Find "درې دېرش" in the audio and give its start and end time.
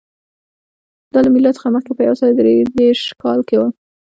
2.39-3.01